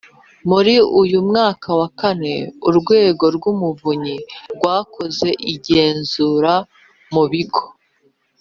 Muri 0.49 0.73
uyu 1.01 1.19
mwaka 1.29 1.69
wa 1.79 1.87
kane 1.99 2.33
Urwego 2.67 3.25
rw 3.35 3.43
Umuvunyi 3.53 4.17
rwakoze 4.53 5.29
igenzura 5.53 6.53
mu 7.13 7.23
bigo 7.31 7.63